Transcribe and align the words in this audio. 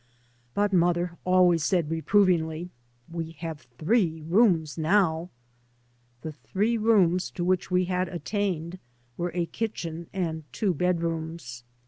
But 0.55 0.73
mother 0.73 1.15
always 1.25 1.63
said 1.63 1.91
reprovingly," 1.91 2.71
We 3.17 3.33
have 3.33 3.67
three 3.77 4.23
rooms 4.27 4.75
now 4.75 5.29
I" 5.29 5.29
The 6.23 6.31
three 6.31 6.75
rooms 6.75 7.29
to 7.29 7.43
which 7.43 7.69
we 7.69 7.85
had 7.85 8.09
attained 8.09 8.79
were 9.15 9.29
a 9.35 9.45
kitchen 9.45 10.07
and 10.11 10.43
two 10.51 10.73
bedrooms. 10.73 11.63